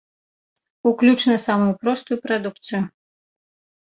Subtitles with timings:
[0.87, 2.81] Уключна самую простую прадукцыю.